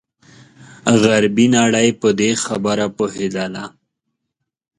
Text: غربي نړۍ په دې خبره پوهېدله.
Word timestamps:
غربي 1.01 1.45
نړۍ 1.57 1.89
په 2.01 2.09
دې 2.19 2.31
خبره 2.45 2.85
پوهېدله. 2.97 3.65